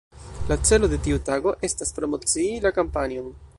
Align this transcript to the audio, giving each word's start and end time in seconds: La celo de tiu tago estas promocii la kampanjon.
La 0.51 0.55
celo 0.69 0.89
de 0.93 0.99
tiu 1.09 1.19
tago 1.27 1.53
estas 1.69 1.95
promocii 1.99 2.59
la 2.67 2.75
kampanjon. 2.79 3.33